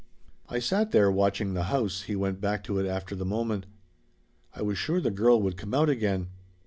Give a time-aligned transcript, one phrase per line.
[0.49, 3.67] "I sat there watching the house," he went back to it after the moment.
[4.51, 6.29] "I was sure the girl would come out again.